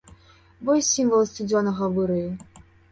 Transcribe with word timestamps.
Вось 0.69 0.89
сімвал 0.95 1.23
сцюдзёнага 1.33 1.83
выраю. 2.01 2.29